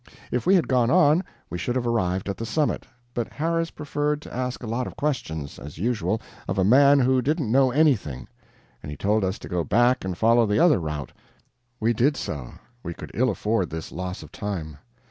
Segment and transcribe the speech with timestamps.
[0.31, 4.19] If we had gone on, we should have arrived at the summit, but Harris preferred
[4.23, 8.27] to ask a lot of questions as usual, of a man who didn't know anything
[8.81, 11.13] and he told us to go back and follow the other route.
[11.79, 12.53] We did so.
[12.81, 14.77] We could ill afford this loss of time.